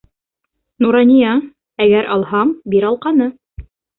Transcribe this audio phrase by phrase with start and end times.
[0.85, 1.35] Нурания,
[1.85, 3.31] әгәр алһаң, бир алҡаны.